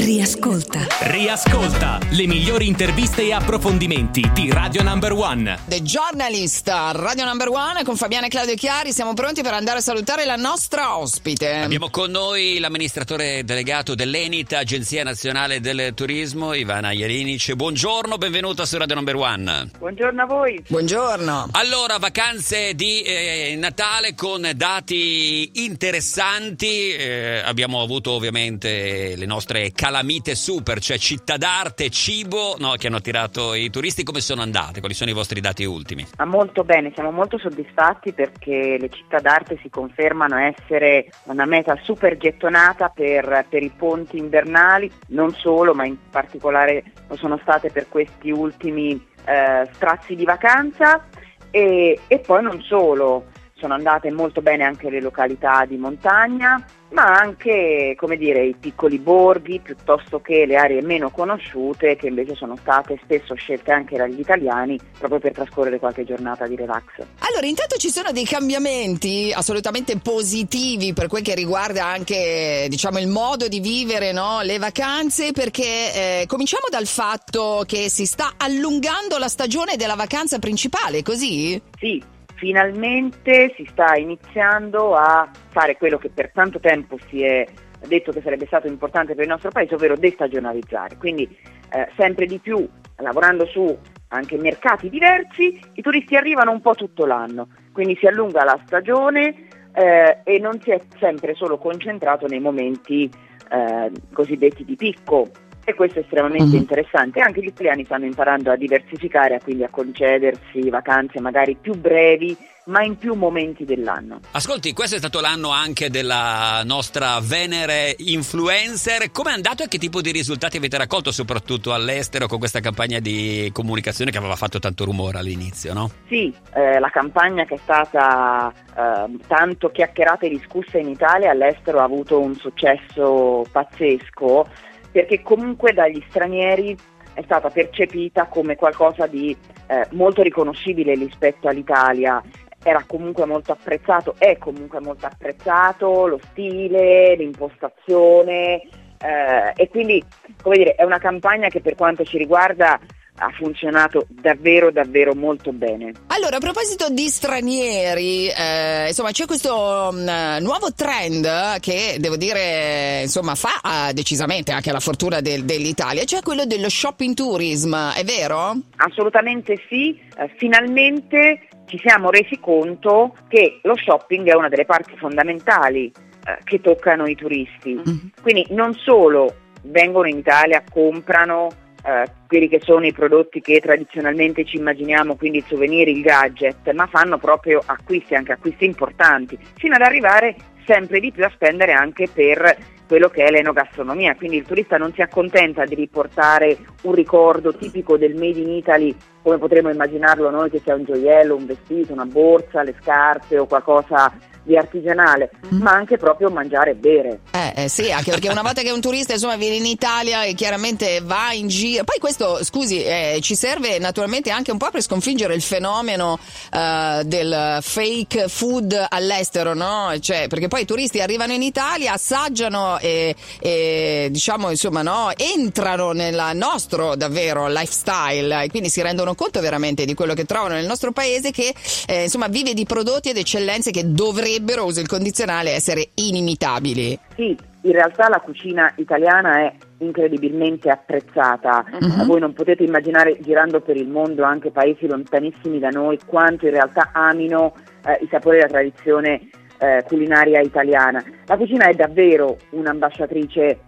[0.00, 0.86] Riascolta.
[1.00, 5.58] Riascolta le migliori interviste e approfondimenti di Radio Number One.
[5.66, 8.92] The Journalist, Radio Number One con Fabiana e Claudio Chiari.
[8.92, 11.56] Siamo pronti per andare a salutare la nostra ospite.
[11.56, 17.52] Abbiamo con noi l'amministratore delegato dell'ENIT, Agenzia Nazionale del Turismo, Ivana Jerinic.
[17.52, 19.70] Buongiorno, benvenuta su Radio Number One.
[19.76, 20.64] Buongiorno a voi.
[20.66, 21.48] Buongiorno.
[21.52, 26.88] Allora, vacanze di eh, Natale con dati interessanti.
[26.88, 32.98] Eh, abbiamo avuto ovviamente le nostre calamite super, cioè città d'arte, cibo, no, che hanno
[32.98, 34.04] attirato i turisti.
[34.04, 34.78] Come sono andate?
[34.78, 36.06] Quali sono i vostri dati ultimi?
[36.16, 41.76] Ah, molto bene, siamo molto soddisfatti perché le città d'arte si confermano essere una meta
[41.82, 47.70] super gettonata per, per i ponti invernali, non solo, ma in particolare lo sono state
[47.70, 48.92] per questi ultimi
[49.24, 51.04] eh, strazi di vacanza
[51.50, 57.04] e, e poi non solo, sono andate molto bene anche le località di montagna, ma
[57.04, 62.56] anche come dire, i piccoli borghi piuttosto che le aree meno conosciute che invece sono
[62.56, 66.84] state spesso scelte anche dagli italiani proprio per trascorrere qualche giornata di relax.
[67.20, 73.08] Allora, intanto ci sono dei cambiamenti assolutamente positivi per quel che riguarda anche diciamo, il
[73.08, 74.42] modo di vivere no?
[74.42, 80.38] le vacanze, perché eh, cominciamo dal fatto che si sta allungando la stagione della vacanza
[80.38, 81.60] principale, così?
[81.78, 82.02] Sì,
[82.40, 87.46] finalmente si sta iniziando a fare quello che per tanto tempo si è
[87.86, 90.96] detto che sarebbe stato importante per il nostro paese, ovvero destagionalizzare.
[90.96, 91.24] Quindi
[91.70, 97.04] eh, sempre di più, lavorando su anche mercati diversi, i turisti arrivano un po' tutto
[97.04, 102.40] l'anno, quindi si allunga la stagione eh, e non si è sempre solo concentrato nei
[102.40, 103.08] momenti
[103.50, 105.28] eh, cosiddetti di picco,
[105.70, 106.60] e questo è estremamente uh-huh.
[106.60, 107.20] interessante.
[107.20, 112.82] Anche gli italiani stanno imparando a diversificare, quindi a concedersi vacanze magari più brevi, ma
[112.82, 114.20] in più momenti dell'anno.
[114.32, 119.10] Ascolti, questo è stato l'anno anche della nostra Venere influencer.
[119.10, 123.00] Come è andato e che tipo di risultati avete raccolto, soprattutto all'estero, con questa campagna
[123.00, 125.90] di comunicazione che aveva fatto tanto rumore all'inizio, no?
[126.06, 131.80] Sì, eh, la campagna che è stata eh, tanto chiacchierata e discussa in Italia all'estero
[131.80, 136.76] ha avuto un successo pazzesco perché comunque dagli stranieri
[137.14, 139.36] è stata percepita come qualcosa di
[139.66, 142.22] eh, molto riconoscibile rispetto all'Italia.
[142.62, 148.62] Era comunque molto apprezzato, è comunque molto apprezzato lo stile, l'impostazione
[149.02, 150.02] eh, e quindi
[150.42, 152.78] come dire, è una campagna che per quanto ci riguarda
[153.20, 155.92] ha funzionato davvero davvero molto bene.
[156.08, 163.02] Allora, a proposito di stranieri, eh, insomma, c'è questo um, nuovo trend che devo dire,
[163.02, 168.04] insomma, fa uh, decisamente anche la fortuna del, dell'Italia, cioè quello dello shopping tourism, è
[168.04, 168.56] vero?
[168.76, 174.96] Assolutamente sì, eh, finalmente ci siamo resi conto che lo shopping è una delle parti
[174.96, 175.92] fondamentali
[176.26, 177.74] eh, che toccano i turisti.
[177.74, 178.06] Mm-hmm.
[178.22, 181.48] Quindi non solo vengono in Italia, comprano
[181.84, 186.70] eh, quelli che sono i prodotti che tradizionalmente ci immaginiamo, quindi il souvenir, il gadget,
[186.72, 190.36] ma fanno proprio acquisti, anche acquisti importanti, fino ad arrivare
[190.66, 194.92] sempre di più a spendere anche per quello che è l'enogastronomia, quindi il turista non
[194.92, 198.92] si accontenta di riportare un ricordo tipico del Made in Italy
[199.22, 203.46] come potremmo immaginarlo noi che sia un gioiello, un vestito, una borsa, le scarpe o
[203.46, 204.12] qualcosa
[204.42, 205.60] di artigianale, mm.
[205.60, 207.20] ma anche proprio mangiare e bere.
[207.30, 210.34] Eh, eh, sì, anche perché una volta che un turista insomma viene in Italia e
[210.34, 214.82] chiaramente va in giro, poi questo scusi eh, ci serve naturalmente anche un po' per
[214.82, 216.18] sconfiggere il fenomeno
[216.52, 219.92] uh, del fake food all'estero, no?
[220.00, 225.92] Cioè, perché poi i turisti arrivano in Italia, assaggiano e, e diciamo insomma no, entrano
[225.92, 230.66] nel nostro davvero lifestyle e quindi si rendono conto veramente di quello che trovano nel
[230.66, 231.54] nostro paese che
[231.86, 236.98] eh, insomma vive di prodotti ed eccellenze che dovrebbero uso il condizionale, essere inimitabili.
[237.14, 241.64] Sì, in realtà la cucina italiana è incredibilmente apprezzata.
[241.80, 242.06] Uh-huh.
[242.06, 246.52] Voi non potete immaginare, girando per il mondo, anche paesi lontanissimi da noi, quanto in
[246.52, 247.54] realtà amino
[247.84, 249.28] eh, i sapori della tradizione
[249.60, 251.04] eh, culinaria italiana.
[251.26, 253.58] La cucina è davvero un'ambasciatrice eh,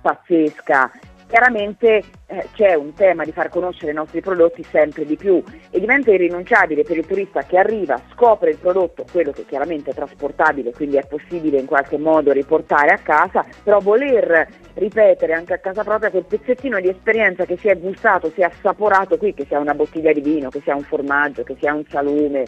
[0.00, 0.90] pazzesca
[1.28, 5.80] Chiaramente eh, c'è un tema di far conoscere i nostri prodotti sempre di più e
[5.80, 10.72] diventa irrinunciabile per il turista che arriva, scopre il prodotto, quello che chiaramente è trasportabile,
[10.72, 15.82] quindi è possibile in qualche modo riportare a casa, però voler ripetere anche a casa
[15.82, 19.58] propria quel pezzettino di esperienza che si è gustato, si è assaporato qui, che sia
[19.58, 22.44] una bottiglia di vino, che sia un formaggio, che sia un salume.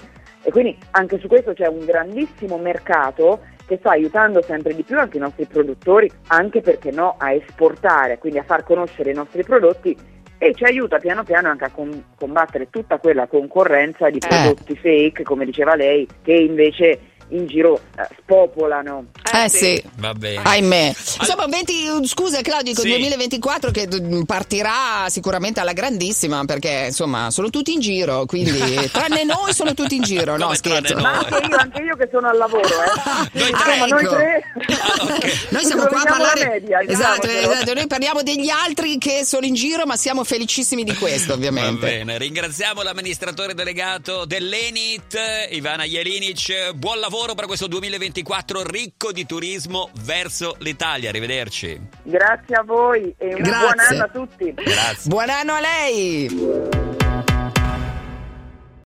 [0.48, 4.98] E quindi anche su questo c'è un grandissimo mercato che sta aiutando sempre di più
[4.98, 9.44] anche i nostri produttori, anche perché no, a esportare, quindi a far conoscere i nostri
[9.44, 9.94] prodotti
[10.38, 14.26] e ci aiuta piano piano anche a com- combattere tutta quella concorrenza di eh.
[14.26, 14.76] prodotti eh.
[14.76, 16.98] fake, come diceva lei, che invece
[17.28, 19.08] in giro eh, spopolano.
[19.32, 19.82] Eh, sì.
[19.96, 20.40] Va bene.
[20.42, 20.94] Ahimè.
[21.20, 22.90] Insomma, 20, scusa Claudio, con Sì.
[22.90, 28.58] 2024 che mm, partirà sicuramente alla grandissima perché insomma sono tutti in giro, quindi
[28.92, 30.96] tranne noi sono tutti in giro, no scherzo.
[30.96, 33.28] Ma anche io, anche io che sono al lavoro, eh.
[33.38, 33.86] Noi Insomma, tre.
[33.88, 34.14] noi Ecco.
[34.14, 34.42] tre.
[34.68, 35.46] Ah, ok.
[35.50, 39.54] Noi siamo qua a parlare media, esatto, esatto, noi parliamo degli altri che sono in
[39.54, 41.86] giro, ma siamo felicissimi di questo, Va ovviamente.
[41.86, 45.18] bene, ringraziamo l'amministratore delegato dell'Enit,
[45.50, 46.72] Ivana Jelinic.
[46.74, 51.08] Buon lavoro per questo 2024 ricco di turismo verso l'Italia.
[51.08, 51.80] Arrivederci.
[52.02, 53.58] Grazie a voi e un Grazie.
[53.58, 54.54] buon anno a tutti.
[54.54, 55.08] Grazie.
[55.08, 56.77] Buon anno a lei!